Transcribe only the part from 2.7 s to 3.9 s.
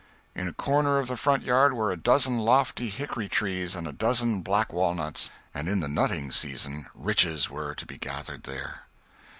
hickory trees and